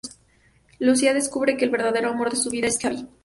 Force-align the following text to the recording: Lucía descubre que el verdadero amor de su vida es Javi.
Lucía 0.79 1.13
descubre 1.13 1.55
que 1.57 1.65
el 1.65 1.69
verdadero 1.69 2.09
amor 2.09 2.31
de 2.31 2.35
su 2.35 2.49
vida 2.49 2.65
es 2.65 2.79
Javi. 2.79 3.07